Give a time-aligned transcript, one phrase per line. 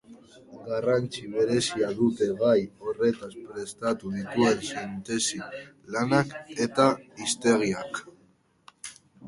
[0.67, 2.55] Garrantzi berezia dute gai
[2.87, 6.37] horretaz prestatu dituen sintesi-lanak
[6.69, 6.91] eta
[7.23, 8.05] hiztegiak.